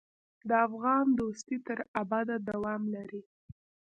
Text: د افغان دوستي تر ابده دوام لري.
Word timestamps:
د 0.49 0.51
افغان 0.67 1.05
دوستي 1.19 1.57
تر 1.67 1.79
ابده 2.01 2.35
دوام 2.49 2.81
لري. 2.95 3.21